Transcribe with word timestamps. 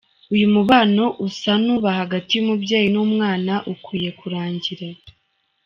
Uyu 0.35 0.47
mubano 0.55 1.03
usa 1.27 1.51
n’uba 1.63 1.89
hagati 1.99 2.31
y’umubyeyi 2.33 2.87
n’umwana 2.91 3.53
ukwiye 3.73 4.09
kurangira 4.19 4.87